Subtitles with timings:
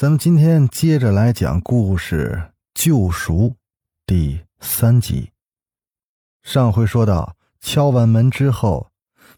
[0.00, 3.50] 咱们今天接着来讲故事《救赎》
[4.06, 5.30] 第三集。
[6.42, 8.90] 上回说到，敲完门之后，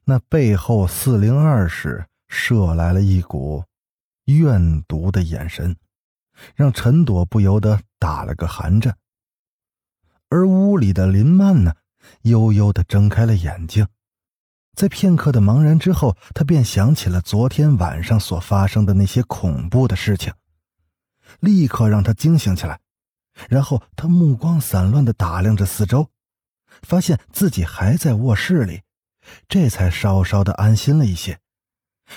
[0.04, 3.64] 那背后四零二室射来了一股
[4.26, 5.74] 怨毒的眼神，
[6.54, 8.96] 让陈朵不由得打了个寒颤。
[10.28, 11.74] 而屋里的林曼呢，
[12.20, 13.88] 悠悠的睁开了眼睛，
[14.76, 20.32] 在片刻的茫然之后，他便想起了昨天晚上所发生的那些恐怖的事情。
[21.40, 22.78] 立刻让他惊醒起来，
[23.48, 26.08] 然后他目光散乱的打量着四周，
[26.82, 28.82] 发现自己还在卧室里，
[29.48, 31.38] 这才稍稍的安心了一些。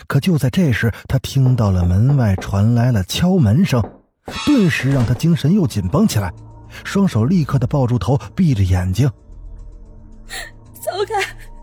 [0.07, 3.81] 可就在这时，他听到了门外传来了敲门声，
[4.45, 6.33] 顿时让他精神又紧绷起来，
[6.83, 9.09] 双手立刻的抱住头，闭着眼睛。
[10.73, 11.21] 走开，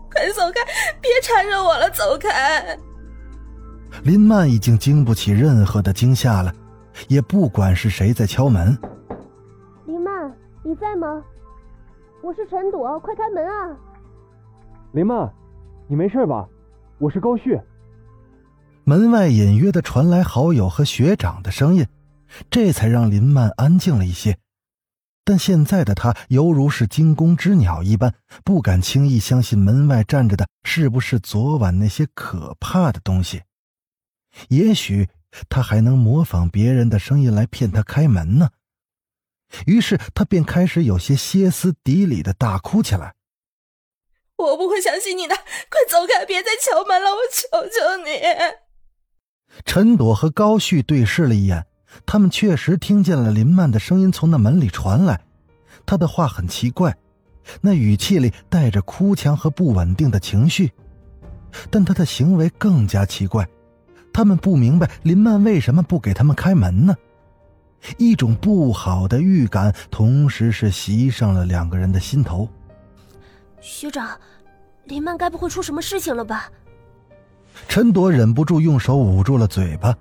[0.09, 0.61] 快走开，
[0.99, 2.77] 别缠着我了，走开！
[4.03, 6.53] 林曼已经经不起任何的惊吓了。
[7.07, 8.77] 也不管是谁在敲门。
[9.85, 11.23] 林曼，你在吗？
[12.21, 13.77] 我是陈朵，快开门啊！
[14.93, 15.31] 林曼，
[15.87, 16.47] 你没事吧？
[16.97, 17.59] 我是高旭。
[18.85, 21.85] 门外隐约的传来好友和学长的声音，
[22.49, 24.37] 这才让林曼安静了一些。
[25.25, 33.41] 但现在的他犹如是惊弓之鸟一般，不敢轻易相信门外站着的是不是昨晚那些可怕的东西。
[34.49, 35.09] 也许。
[35.49, 38.49] 他还能模仿别人的声音来骗他开门呢。
[39.65, 43.13] 于是他便开始有些歇斯底里的大哭起来。
[44.35, 48.19] 我不会相信你的，快走开，别再敲门了，我求求你！
[49.63, 51.67] 陈朵和高旭对视了一眼，
[52.05, 55.21] 他们确实听见了林曼的声音从那门里传来。
[55.85, 56.97] 他的话很奇怪，
[57.61, 60.71] 那语气里带着哭腔和不稳定的情绪，
[61.69, 63.47] 但他的行为更加奇怪。
[64.13, 66.95] 他们不明白林曼为什么不给他们开门呢？
[67.97, 72.47] 一种不好的预感同时是袭上了两个人的心头。
[73.59, 74.17] 学长，
[74.85, 76.49] 林曼该不会出什么事情了吧？
[77.67, 79.95] 陈朵忍不住用手捂住了嘴巴，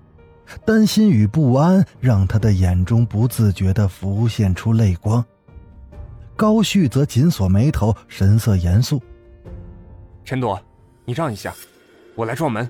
[0.65, 5.25] 担心与不安让他的眼中不自觉的浮现出泪光。
[6.37, 9.03] 高旭则紧锁眉头，神色严肃。
[10.25, 10.61] 陈朵，
[11.05, 11.53] 你让一下，
[12.15, 12.69] 我来撞门。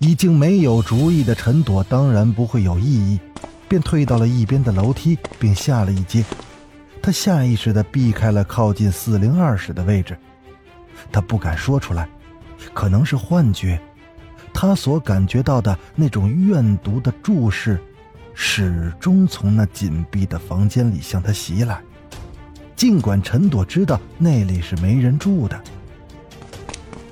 [0.00, 3.20] 已经没有主意的陈朵当然不会有异议，
[3.68, 6.24] 便退到了一边的楼梯，并下了一阶。
[7.02, 10.16] 他下意识地避开了靠近四零二室的位置。
[11.12, 12.08] 他不敢说出来，
[12.72, 13.78] 可能是幻觉。
[14.54, 17.78] 他所感觉到的那种怨毒的注视，
[18.32, 21.78] 始终从那紧闭的房间里向他袭来。
[22.74, 25.62] 尽管陈朵知道那里是没人住的。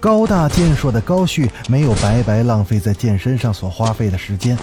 [0.01, 4.57] 高大健硕的高旭没有白白浪费在健身上所花费的时间，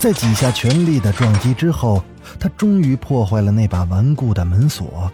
[0.00, 2.02] 在几下全力的撞击之后，
[2.40, 5.10] 他终于破坏了那把顽固的门锁。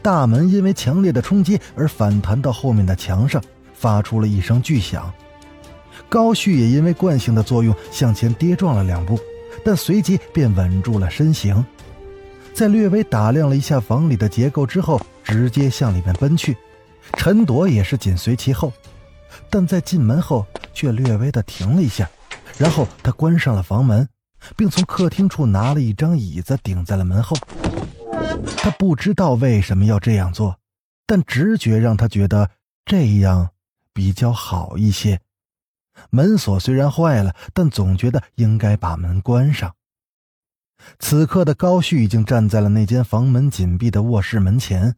[0.00, 3.42] 大门因为强烈的冲击而反弹到后面的墙上，
[3.74, 5.12] 发出了一声巨响。
[6.08, 9.18] 高旭也因为惯性的作用向前跌撞了两步，
[9.64, 11.64] 但随即便稳住了身形。
[12.52, 16.56] 在略微打量了一下房里的结构之后，直接向里面奔去。
[17.12, 18.72] 陈朵也是紧随其后，
[19.48, 22.10] 但在进门后却略微的停了一下，
[22.58, 24.08] 然后他关上了房门，
[24.56, 27.36] 并从客厅处拿了一张椅子顶在了门后。
[28.56, 30.58] 他不知道为什么要这样做，
[31.06, 32.50] 但直觉让他觉得
[32.84, 33.50] 这样
[33.92, 35.20] 比较好一些。
[36.10, 39.74] 门锁虽然坏了，但总觉得应该把门关上。
[40.98, 44.96] 此刻的高旭已经站在了那间房门紧闭的卧室门前。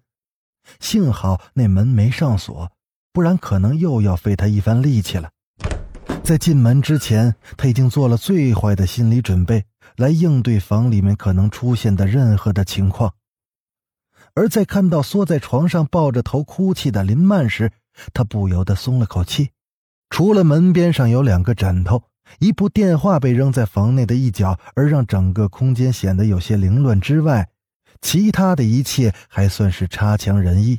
[0.81, 2.71] 幸好那门没上锁，
[3.13, 5.31] 不然可能又要费他一番力气了。
[6.23, 9.65] 在进门之前，他已经做了最坏的心理准备，
[9.97, 13.15] 来应对房里面可能出现的任何的情况。
[14.35, 17.73] 而在看到缩在床上抱着头哭泣的林曼时，
[18.13, 19.51] 他不由得松了口气。
[20.11, 22.03] 除了门边上有两个枕头，
[22.41, 27.49] 一部电话被扔在房内的一角，而让整个空间显得有些凌乱之外。
[28.07, 30.79] 其他的一切还算是差强人意，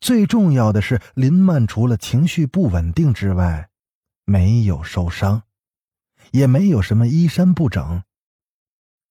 [0.00, 3.68] 最重要的是林曼除了情绪不稳定之外，
[4.24, 5.42] 没有受伤，
[6.30, 8.02] 也没有什么衣衫不整。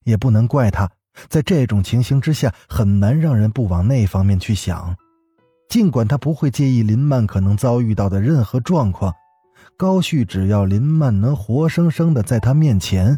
[0.06, 0.90] 也不能怪他，
[1.28, 4.98] 在这种情形之下，很难让人不往那方面去想。
[5.70, 9.14] 尽管他不会介意林曼可能遭遇到的任何状况，
[9.78, 13.16] 高旭只要林曼能活生生的在他面前，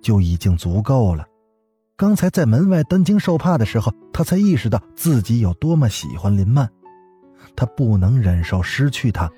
[0.00, 1.26] 就已经足够了。
[2.00, 6.66] 刚才在门外担惊受怕的时候，他才意识到自己有多么喜欢林曼，
[7.54, 9.30] 他不能忍受失去她。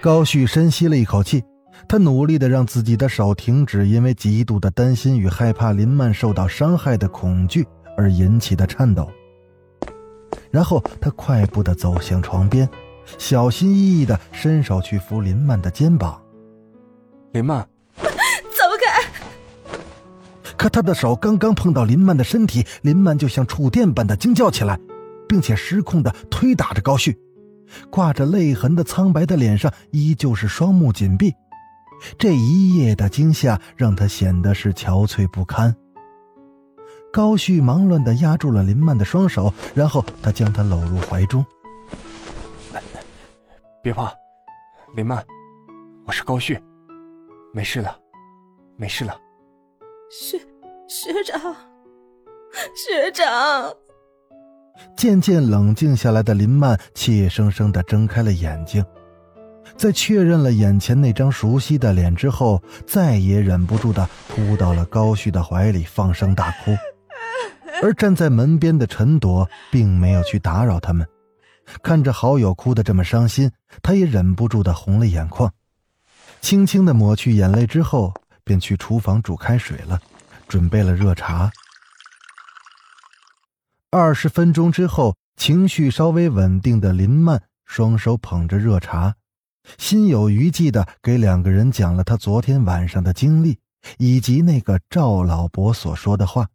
[0.00, 1.42] 高旭深吸了一口气，
[1.88, 7.66] 他努力的让自己的手停止，因为极度的担心与害怕林曼受到伤害的恐惧
[7.96, 9.10] 而引起的颤抖。
[10.52, 12.68] 然后他快步的走向床边，
[13.18, 16.22] 小心翼翼的伸手去扶林曼的肩膀。
[17.32, 17.66] 林曼，
[20.64, 24.80] 可他的手刚刚碰到林曼的身体，林曼就像触电般的惊叫起来，
[25.28, 27.14] 并且失控的推打着高旭，
[27.90, 31.34] 挂着泪痕的苍白的脸上依旧是双目紧闭。
[32.16, 35.76] 这一夜的惊吓让他显得是憔悴不堪。
[37.12, 41.44] 高旭忙乱的压住了林曼的双手，然后他将她搂入怀中。
[43.82, 44.10] 别怕，
[44.96, 45.22] 林曼，
[46.06, 46.58] 我是高旭，
[47.52, 47.94] 没事了，
[48.78, 49.14] 没事了。
[50.10, 50.38] 学
[50.86, 51.40] 学长，
[52.76, 53.72] 学长。
[54.96, 58.84] 渐渐冷静下来的林曼怯生生的睁开了眼睛，
[59.76, 66.76] 在确认了眼前那张熟悉的脸之后，再也忍不住的扑到了高旭的怀里，放声大哭。
[67.82, 71.06] 而站在门边的陈朵并没有去打扰他们，
[71.82, 73.50] 看着好友哭得这么伤心，
[73.82, 75.50] 她也忍不住的红了眼眶，
[76.40, 78.12] 轻轻的抹去眼泪之后，
[78.44, 80.00] 便去厨房煮开水了，
[80.54, 81.50] 准备了热茶。
[83.90, 89.16] 二十分钟之后，情绪稍微稳定的林曼双手捧着热茶，
[89.78, 93.58] 心有余悸的给两个人讲了他昨天晚上的经历，
[93.98, 96.46] 以及那个赵老伯所说的话。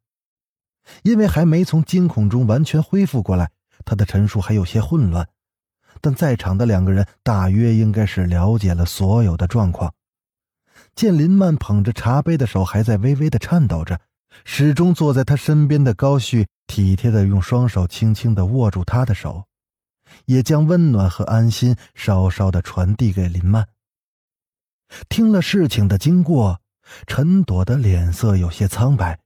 [1.04, 3.52] 因为还没从惊恐中完全恢复过来，
[3.84, 5.28] 他的陈述还有些混乱，
[6.00, 9.94] 但在场的两个人大约应该是了解了所有的状况。
[11.00, 14.02] 见林曼捧着茶杯的手还在微微的颤抖着，
[14.44, 19.46] 始终坐在他身边的高旭体贴的用双手轻轻的握住他的手，
[20.26, 23.66] 也将温暖和安心稍稍的传递给林曼。
[25.08, 26.60] 听了事情的经过，
[27.08, 29.18] 陈朵的脸色有些苍白。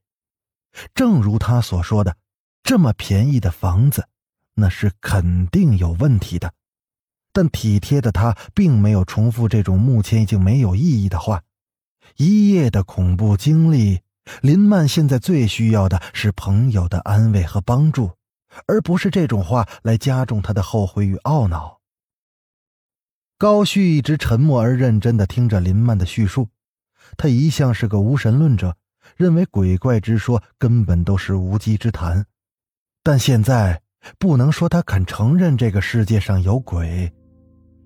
[0.94, 2.16] 正如他所说的，
[2.62, 4.06] 这么便宜的房子，
[4.54, 6.52] 那是肯定有问题的。
[7.32, 11.42] 但体贴的他并没有重复这种目前已经没有意义的话。
[12.16, 14.00] 一夜的恐怖经历，
[14.40, 18.12] 林曼现在最需要的是朋友的安慰和帮助，
[18.66, 21.80] 而不是这种话来加重他的后悔与懊恼。
[23.36, 26.48] 高旭一直沉默而认真的听着林曼的叙述，
[27.16, 28.76] 他一向是个无神论者。
[29.16, 32.24] 认为鬼怪之说根本都是无稽之谈，
[33.02, 33.82] 但现在
[34.18, 37.12] 不能说他肯承认这个世界上有鬼，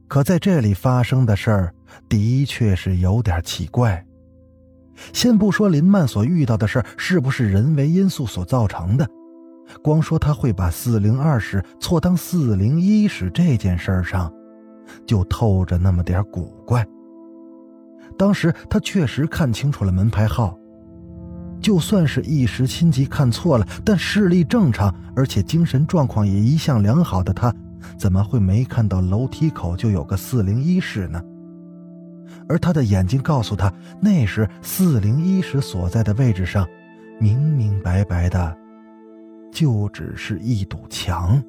[0.06, 1.74] 可在这里发生的事儿
[2.08, 4.06] 的确是有点奇怪。
[5.12, 9.06] 先不说林曼所遇到的事是不是人为因素所造成的，
[9.82, 14.32] 光说他会把四零二室错当四零一室这件事上，
[15.06, 16.86] 就透着那么点古怪。
[18.16, 20.56] 当时他确实看清楚了门牌号。
[21.60, 27.52] 就算是一时心急看错了，但视力正常，而且精神状况也一向良好的他，
[27.98, 31.20] 怎么会没看到楼梯口就有个四零一室呢？
[32.48, 36.66] 而他的眼睛告诉他，那时四零一室所在的位置上，
[37.20, 38.56] 明明白白的，
[39.52, 41.42] 就只是一堵墙。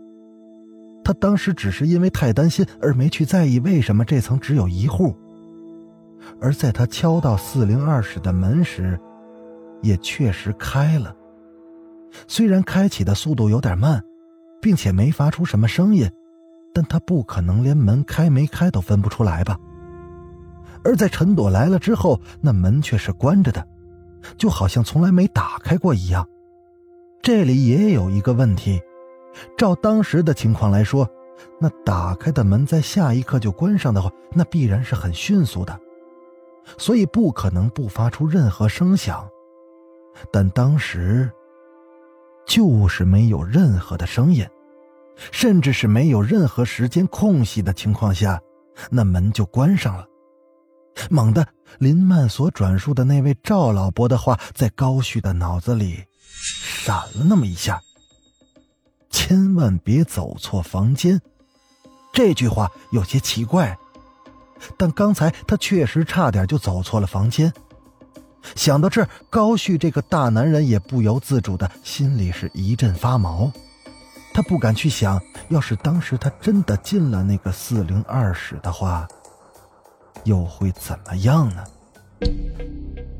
[1.03, 5.15] 他当时只是因为太担心而没去在意为什么这层只有一户。
[6.41, 8.99] 而在他敲到四零二室的门时，
[9.81, 11.15] 也确实开了，
[12.27, 14.03] 虽然开启的速度有点慢，
[14.61, 16.07] 并且没发出什么声音，
[16.73, 19.57] 但他不可能连门开没开都分不出来吧？
[20.83, 23.65] 而在陈朵来了之后，那门却是关着的，
[24.37, 26.27] 就好像从来没打开过一样。
[27.21, 28.81] 这里也有一个问题，
[29.57, 31.07] 照当时的情况来说，
[31.59, 35.77] 那打开的门在下一刻就关上的话，那必然是很迅速的，
[36.77, 39.27] 所以不可能不发出任何声响。
[40.31, 41.29] 但当时，
[42.45, 44.45] 就是没有任何的声音，
[45.31, 48.41] 甚至是没有任何时间空隙的情况下，
[48.89, 50.07] 那门就关上了。
[51.09, 56.03] 猛地，林曼所转述的那位赵老伯的话在高旭的脑子里
[56.43, 57.81] 闪了那么一下
[59.09, 61.21] ：“千万别走错房间。”
[62.11, 63.77] 这句话有些奇怪，
[64.77, 67.53] 但刚才他确实差点就走错了房间。
[68.55, 73.51] 想到这儿，高旭这个大男人也不由自主的心里是一阵发毛。
[74.33, 79.07] 他不敢去想，要是当时他真的进了那个四零二室的话，
[80.25, 81.65] 又会怎么样呢？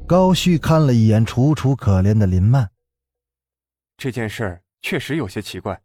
[0.07, 2.71] 高旭看了一眼楚楚可怜的林曼，
[3.95, 5.81] 这件事儿确实有些奇怪。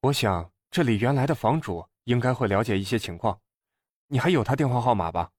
[0.00, 3.40] 我想这里原来的房主应该会了解一些情况，
[4.08, 5.30] 你还有他电话号码吧？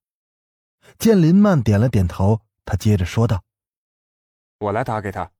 [1.00, 3.43] 见林曼点了点头，他接着说道
[4.60, 5.32] ：“我来打给他，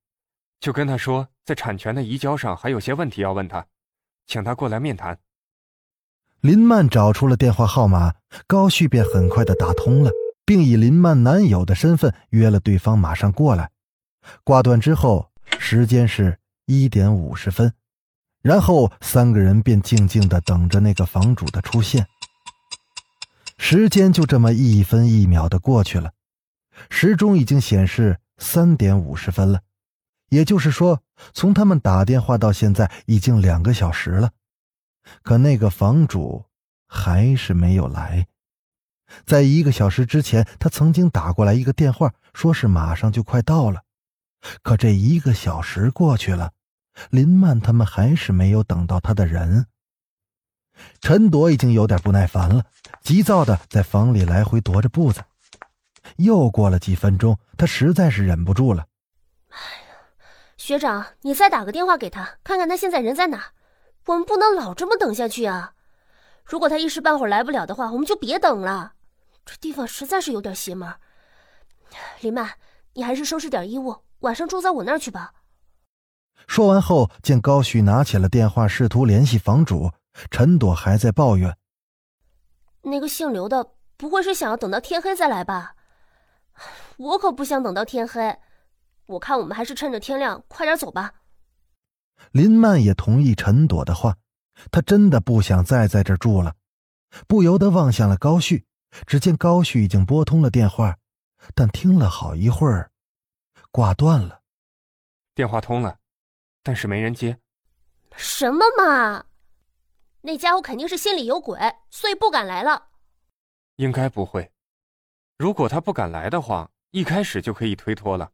[0.60, 3.68] 就跟他说，在产权的移交上还有些问题要问他，
[4.26, 5.20] 请他过来面谈。”
[6.44, 8.16] 林曼找出了电话号码，
[8.48, 10.12] 高旭便很快的打通了，
[10.44, 13.70] 并以林曼男友的身份约了对方马上过来。
[14.44, 17.72] 挂断之后，时间是一点五十分。
[18.42, 22.06] 然后三个人便静静的等着那个房主的出现。
[23.58, 26.12] 时间就这么一分一秒的过去了，
[26.90, 29.62] 时钟已经显示三点五十分了，
[30.28, 31.00] 也就是说，
[31.32, 34.32] 从他们打电话到现在已经两个小时了。
[35.22, 36.46] 可那个房主
[36.88, 38.28] 还是没有来。
[39.26, 43.84] 在一个小时之前，他曾经打过来一个电话，说是马上就快到了。
[44.62, 46.52] 可这一个小时过去了。
[47.10, 49.66] 林曼他们还是没有等到他的人。
[51.02, 52.66] 陈朵已经有点不耐烦了，
[53.02, 55.24] 急躁的在房里来回踱着步子。
[56.18, 58.86] 又过了几分钟，他实在是忍不住了
[59.50, 59.96] ：“哎呀，
[60.56, 63.54] 学长，你再打个电话给他，看看他现在人在哪。
[64.06, 65.74] 我们不能老这么等下去啊！
[66.44, 68.94] 如果他一时半会儿来不了的话，我们就别等了。
[69.46, 70.94] 这地方实在是有点邪门。
[72.20, 72.52] 林曼，
[72.94, 75.34] 你还是收拾点衣物，晚上住在我那儿去吧。”
[76.46, 79.92] 说完后，见高旭拿起了电话，试图联系房主
[80.30, 81.56] 陈朵，还在抱怨
[82.84, 85.76] ：“那个姓刘的不会是想要等到天黑再来吧？
[86.98, 88.38] 我可不想等到天黑。
[89.06, 91.14] 我看我们还是趁着天亮快点走吧。”
[92.32, 94.18] 林曼也同意陈朵的话，
[94.72, 96.56] 她真的不想再在这住了，
[97.28, 98.66] 不由得望向了高旭。
[99.08, 100.98] 只见高旭已经拨通了电话，
[101.56, 102.92] 但听了好一会儿，
[103.72, 104.42] 挂断了。
[105.34, 106.00] 电话通了。
[106.66, 107.38] 但是没人接，
[108.16, 109.26] 什么嘛？
[110.22, 112.90] 那家伙肯定是心里有鬼，所以不敢来了。
[113.76, 114.50] 应该不会。
[115.38, 118.32] 如果他不敢来的话，一开始就可以推脱了，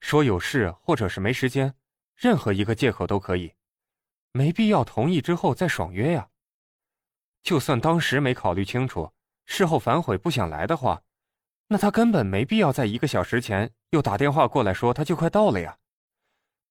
[0.00, 1.74] 说有事或者是没时间，
[2.20, 3.54] 任何一个借口都可以，
[4.32, 6.28] 没必要同意之后再爽约呀。
[7.42, 9.10] 就算当时没考虑清楚，
[9.46, 11.00] 事后反悔不想来的话，
[11.68, 15.78] 那他根本没必要在一个小时前又打电话过来说他就快到了呀。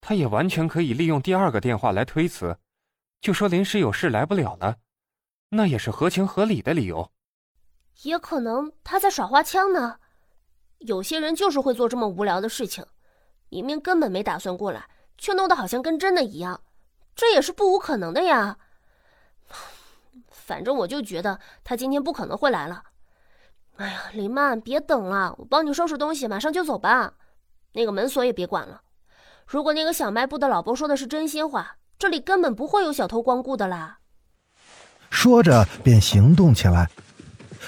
[0.01, 2.55] 他也完全可以利用第二个电话来推辞，
[3.19, 4.77] 就说临时有事来不了了，
[5.49, 7.11] 那也是合情合理的理由。
[8.03, 9.99] 也可能他在耍花枪呢。
[10.77, 12.85] 有些人就是会做这么无聊的事情，
[13.49, 14.87] 明明根本没打算过来，
[15.19, 16.61] 却弄得好像跟真的一样，
[17.15, 18.57] 这也是不无可能的呀。
[20.31, 22.85] 反正我就觉得他今天不可能会来了。
[23.75, 27.13] 哎呀，林曼，别等了，我帮你收拾东西，马上就走吧。
[27.73, 28.81] 那个门锁也别管了。
[29.45, 33.99] 如果那个小卖部的老伯说的是真心话，这里根本不会有小偷光顾的啦。
[35.09, 36.89] 说着便行动起来。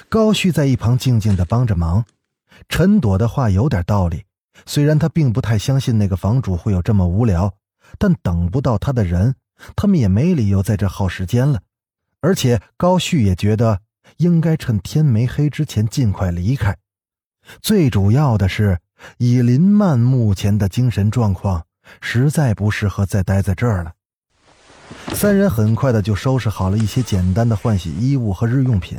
[0.10, 2.03] 高旭在一旁静静的帮着忙。
[2.67, 4.25] 陈朵的话有点道理，
[4.65, 7.53] 虽然他并不太相信那个房主会有这么无聊，
[7.98, 9.36] 但等不到他的人，
[9.75, 11.62] 他们也没理由在这耗时间了。
[12.20, 13.81] 而且高旭也觉得
[14.17, 16.77] 应该趁天没黑之前尽快离开。
[17.62, 18.79] 最主要的是，
[19.17, 21.65] 以林曼目前的精神状况。
[22.00, 23.91] 实在不适合再待在这儿了。
[25.13, 28.98] 三人很快的就收拾好了一些简单的换洗衣物和日用品，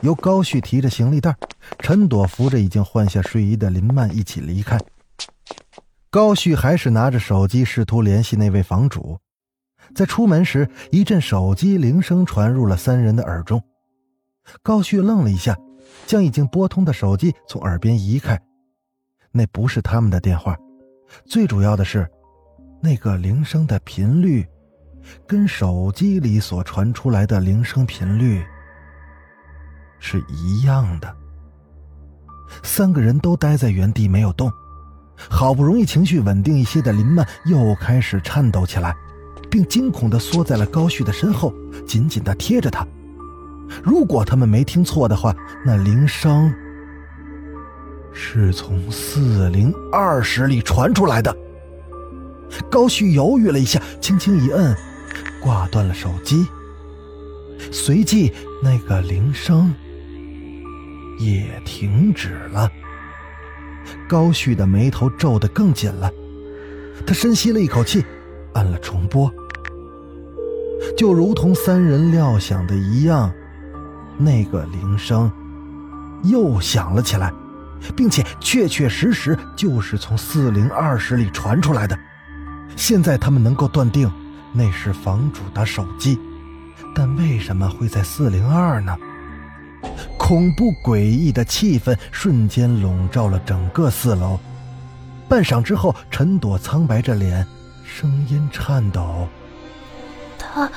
[0.00, 1.36] 由高旭提着行李袋，
[1.80, 4.78] 陈朵扶着已经换下睡衣的林曼一起离开。
[6.10, 9.18] 高旭还是拿着手机试图联系那位房主，
[9.94, 13.62] 在出门时，一阵手机铃声传入了三人的耳中。
[14.62, 15.56] 高旭愣了一下，
[16.06, 18.40] 将已经拨通的手机从耳边移开，
[19.32, 20.56] 那不是他们的电话。
[21.26, 22.08] 最主要的是，
[22.80, 24.46] 那个铃声的频率，
[25.26, 28.42] 跟手机里所传出来的铃声频率
[29.98, 31.14] 是一样的。
[32.62, 34.50] 三个人都待在原地没有动，
[35.28, 38.96] 好不容易情绪稳定一些的林曼又开始颤抖起来，
[39.50, 41.52] 并惊恐的缩在了高旭的身后，
[41.86, 42.86] 紧紧的贴着他。
[43.82, 46.52] 如果他们没听错的话，那铃声。
[48.12, 51.36] 是从四零二室里传出来的。
[52.70, 54.74] 高旭犹豫了一下，轻轻一摁，
[55.40, 56.46] 挂断了手机。
[57.70, 59.72] 随即，那个铃声
[61.18, 62.70] 也停止了。
[64.08, 66.10] 高旭的眉头皱得更紧了，
[67.06, 68.04] 他深吸了一口气，
[68.52, 69.32] 按了重播。
[70.96, 73.32] 就如同三人料想的一样，
[74.16, 75.30] 那个铃声
[76.24, 77.32] 又响了起来，
[77.96, 81.98] 并且确确实实就是从四零二室里传出来的。
[82.76, 84.10] 现在他们能够断定
[84.52, 86.18] 那是房主的手机，
[86.94, 88.96] 但为什么会在四零二呢？
[90.28, 94.38] 恐怖诡异的气氛瞬间笼罩了整个四楼。
[95.26, 97.46] 半晌之后，陈朵苍白着脸，
[97.82, 99.26] 声音颤抖。
[100.38, 100.70] 他，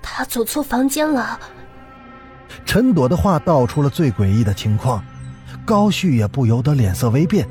[0.00, 1.40] 他走错房间了。
[2.64, 5.04] 陈朵的话道出了最诡异的情况，
[5.64, 7.48] 高旭也不由得脸色微变，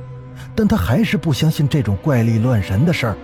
[0.55, 3.17] 但他还是不相信这种怪力乱神的事儿。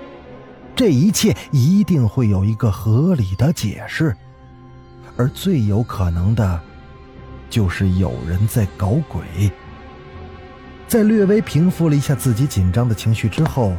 [0.76, 4.14] 这一切一定会有一个合理的解释，
[5.16, 6.60] 而最有可能的，
[7.50, 9.22] 就是有人在搞鬼。
[10.88, 13.76] 在略微平复了一下自己紧张的情绪之后，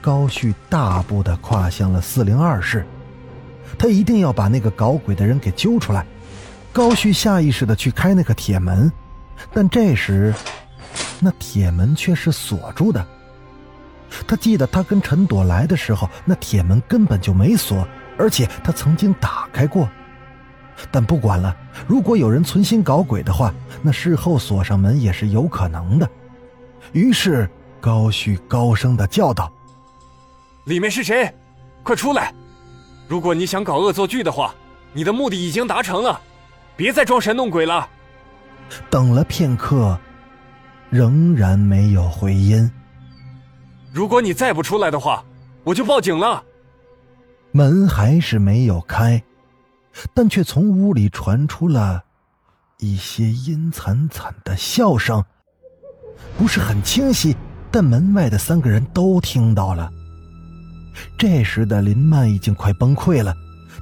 [0.00, 2.86] 高旭大步的跨向了四零二室。
[3.78, 6.06] 他一定要把那个搞鬼的人给揪出来。
[6.72, 8.90] 高旭下意识的去开那个铁门，
[9.52, 10.34] 但这时，
[11.20, 13.06] 那铁门却是锁住的。
[14.26, 17.86] 他记得他跟陈朵来的时候，那铁门根本就没锁，
[18.18, 19.88] 而且他曾经打开过。
[20.90, 21.56] 但不管了，
[21.86, 26.08] 如果有人存心搞鬼的话，那事后锁上门也是有可能的。
[26.92, 27.48] 于是
[27.80, 29.52] 高旭高声的叫道
[30.66, 31.32] ：“里面是谁？
[31.82, 32.32] 快出来！”
[33.08, 34.54] 如果你想搞恶作剧的话，
[34.92, 36.20] 你的目的已经达成了，
[36.76, 37.88] 别再装神弄鬼了。
[38.90, 39.98] 等了片刻，
[40.90, 42.70] 仍然没有回音。
[43.92, 45.24] 如果你再不出来的话，
[45.64, 46.42] 我就报警了。
[47.52, 49.22] 门还是没有开，
[50.14, 52.04] 但却从屋里传出了
[52.78, 55.24] 一些阴惨惨的笑声，
[56.36, 57.36] 不是很清晰，
[57.70, 59.90] 但门外的三个人都听到了。
[61.16, 63.34] 这时的林曼已经快崩溃了，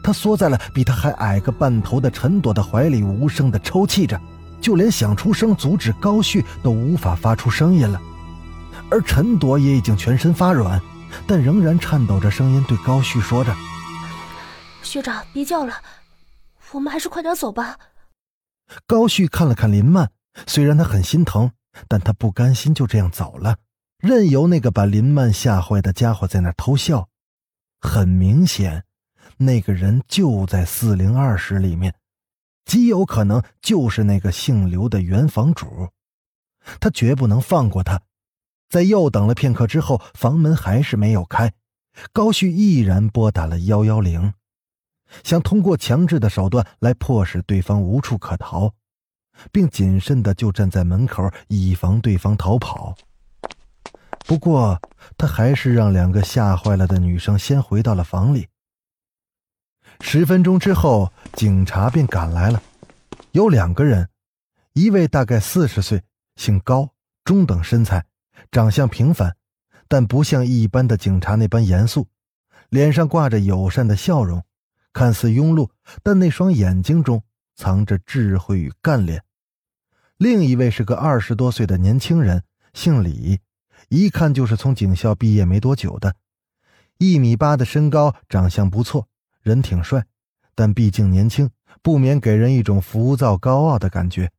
[0.03, 4.21] 她缩在了比她还矮个半头的陈朵的怀里，无声的抽泣着，
[4.61, 8.01] 就连想出声阻止高旭都无法发出声音了。
[8.91, 10.81] 而陈朵也已经全身发软，
[11.27, 13.55] 但仍然颤抖着声音对高旭说着
[14.83, 15.75] ：“学长，别叫了，
[16.73, 17.79] 我们还是快点走吧。”
[18.87, 20.11] 高旭看了看林曼，
[20.47, 21.53] 虽然他很心疼，
[21.89, 23.59] 但他不甘心就这样走了。
[23.99, 27.09] 任由那个把林曼吓坏的家伙在那偷笑，
[27.81, 28.85] 很明显，
[29.39, 31.95] 那个人就在四零二室里面，
[32.65, 35.89] 极有可能就是那个姓刘的原房主。
[36.81, 38.03] 他绝不能放过他。
[38.69, 41.55] 在又等了片刻之后，房门还是没有开，
[42.13, 44.35] 高旭毅然拨打了幺幺零，
[45.23, 48.73] 想通过强制的手段来迫使对方无处可逃，
[49.53, 52.95] 并谨慎的就站在门口，以防对方逃跑。
[54.27, 54.81] 不过，
[55.17, 58.49] 他还是让两个吓坏了的女生先回到了房里。
[60.01, 62.61] 十分钟之后，警察便赶来了，
[63.31, 64.09] 有两个人，
[64.73, 66.03] 一位大概四十岁，
[66.35, 66.91] 姓高，
[67.25, 68.05] 中等身材，
[68.51, 69.37] 长相平凡，
[69.87, 72.09] 但不像一般的警察那般严肃，
[72.69, 74.45] 脸上挂着友善的笑容，
[74.97, 75.69] 看似庸碌，
[76.03, 77.23] 但那双眼睛中
[77.55, 79.23] 藏着智慧与干练。
[80.17, 83.39] 另一位是个二十多岁的年轻人，姓李。
[83.91, 86.17] 一看就是从警校毕业没多久的，
[86.97, 89.07] 一米八的身高，长相不错，
[89.43, 90.07] 人挺帅，
[90.55, 91.51] 但毕竟年轻，
[91.83, 94.33] 不免给人一种浮躁高傲的感觉。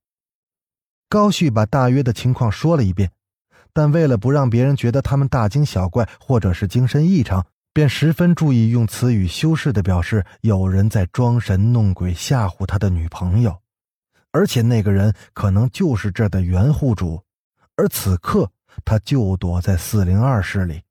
[1.07, 3.11] 高旭把大约的情况说了一遍，
[3.73, 7.45] 但为了不让别人觉得他们大惊小怪或者是精神异常，
[7.77, 13.55] 便十分注意用词语修饰的表示有人在装神弄鬼吓唬他的女朋友，
[14.31, 17.21] 而且那个人可能就是这的原户主，
[17.75, 18.51] 而此刻。
[18.83, 20.81] 他就躲在四零二室里。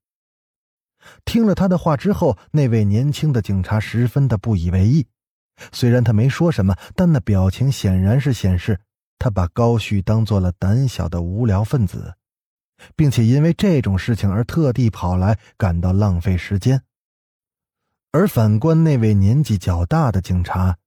[1.25, 5.05] 听了他的话之后，那位年轻的警察十分的不以为意。
[5.73, 8.79] 虽然他没说什么，但那表情显然是显示
[9.19, 12.15] 他把高旭当做了胆小的无聊分子，
[12.95, 16.83] 并且因为这种事情而特地跑来，感到浪费时间。
[18.13, 20.79] 而反观那位年纪较大的警察，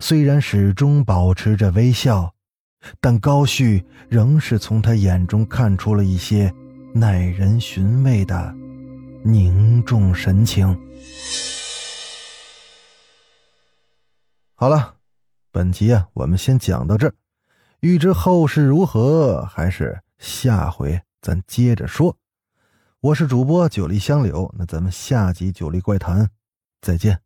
[0.00, 2.34] 虽然始终保持着微笑。
[3.00, 6.54] 但高旭仍是从他眼中看出了一些
[6.94, 8.54] 耐人寻味的
[9.24, 10.68] 凝重神情。
[14.54, 14.94] 好了，
[15.50, 17.14] 本集啊，我们先讲到这儿。
[17.80, 22.16] 欲知后事如何，还是下回咱接着说。
[23.00, 26.24] 我是主播九黎香柳，那咱们下集《九黎怪谈》
[26.80, 27.20] 再见。